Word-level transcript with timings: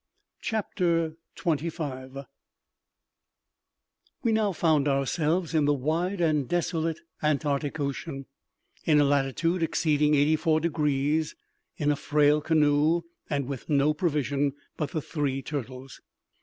CHAPTER 0.41 1.13
25 1.35 2.25
We 4.23 4.31
now 4.31 4.51
found 4.51 4.87
ourselves 4.87 5.53
in 5.53 5.65
the 5.65 5.75
wide 5.75 6.19
and 6.19 6.47
desolate 6.49 7.01
Antarctic 7.21 7.79
Ocean, 7.79 8.25
in 8.83 8.99
a 8.99 9.03
latitude 9.05 9.61
exceeding 9.61 10.15
eighty 10.15 10.35
four 10.37 10.59
degrees, 10.59 11.35
in 11.77 11.91
a 11.91 11.95
frail 11.95 12.41
canoe, 12.41 13.03
and 13.29 13.45
with 13.45 13.69
no 13.69 13.93
provision 13.93 14.53
but 14.75 14.89
the 14.89 15.03
three 15.03 15.43
turtles. 15.43 16.01